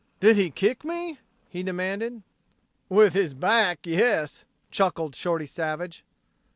"Did 0.19 0.35
he 0.35 0.49
kick 0.49 0.83
me?" 0.83 1.19
he 1.47 1.61
demanded. 1.61 2.23
"With 2.89 3.13
his 3.13 3.35
back, 3.35 3.85
yes," 3.85 4.45
chuckled 4.71 5.13
Shorty 5.13 5.45
Savage. 5.45 6.03